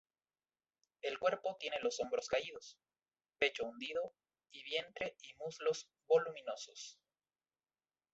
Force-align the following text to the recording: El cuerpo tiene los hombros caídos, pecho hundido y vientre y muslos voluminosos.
El 1.03 1.19
cuerpo 1.19 1.57
tiene 1.59 1.79
los 1.83 1.99
hombros 1.99 2.27
caídos, 2.27 2.79
pecho 3.37 3.67
hundido 3.67 4.15
y 4.51 4.63
vientre 4.63 5.15
y 5.21 5.35
muslos 5.35 5.91
voluminosos. 6.07 6.97